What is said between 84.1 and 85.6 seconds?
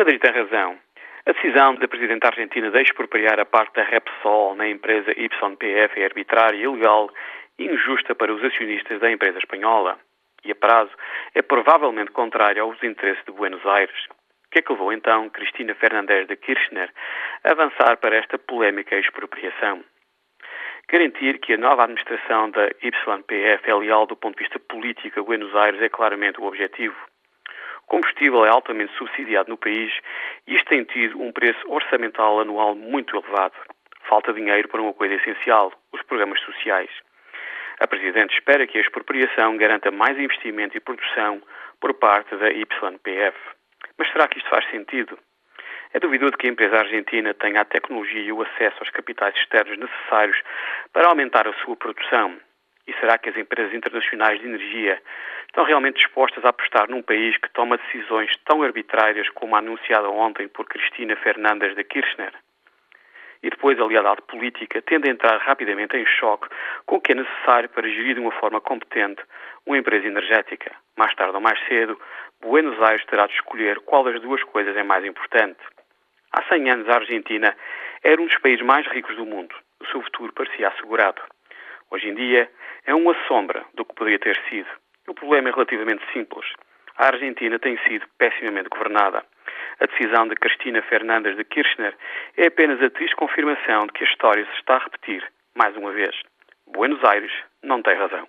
ter sido. O problema é